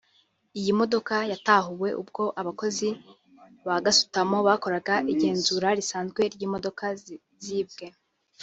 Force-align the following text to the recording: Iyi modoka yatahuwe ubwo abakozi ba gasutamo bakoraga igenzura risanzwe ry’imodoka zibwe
Iyi 0.59 0.71
modoka 0.79 1.15
yatahuwe 1.31 1.89
ubwo 2.01 2.23
abakozi 2.41 2.89
ba 3.67 3.77
gasutamo 3.85 4.37
bakoraga 4.47 4.95
igenzura 5.11 5.67
risanzwe 5.79 6.21
ry’imodoka 6.33 6.85
zibwe 7.45 7.87